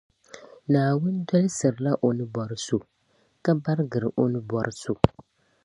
Naawuni 0.71 1.21
dɔlisirila 1.27 1.91
o 2.05 2.07
ni 2.17 2.25
bɔri 2.33 2.57
so, 2.65 2.77
ka 3.43 3.51
barigiri 3.63 4.09
o 4.21 4.23
ni 4.31 4.39
bɔri 4.49 4.73
so. 4.81 4.93